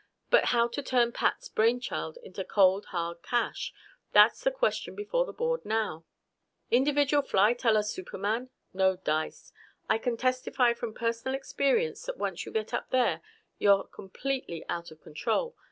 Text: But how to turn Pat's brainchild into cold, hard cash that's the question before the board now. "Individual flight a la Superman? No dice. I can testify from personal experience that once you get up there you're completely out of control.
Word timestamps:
But 0.31 0.45
how 0.45 0.67
to 0.69 0.81
turn 0.81 1.11
Pat's 1.11 1.47
brainchild 1.47 2.17
into 2.23 2.43
cold, 2.43 2.85
hard 2.87 3.21
cash 3.21 3.71
that's 4.13 4.43
the 4.43 4.49
question 4.49 4.95
before 4.95 5.25
the 5.25 5.31
board 5.31 5.63
now. 5.63 6.05
"Individual 6.71 7.21
flight 7.21 7.63
a 7.65 7.71
la 7.71 7.81
Superman? 7.81 8.49
No 8.73 8.95
dice. 8.95 9.53
I 9.87 9.99
can 9.99 10.17
testify 10.17 10.73
from 10.73 10.95
personal 10.95 11.35
experience 11.35 12.07
that 12.07 12.17
once 12.17 12.47
you 12.47 12.51
get 12.51 12.73
up 12.73 12.89
there 12.89 13.21
you're 13.59 13.83
completely 13.83 14.65
out 14.67 14.89
of 14.89 15.03
control. 15.03 15.55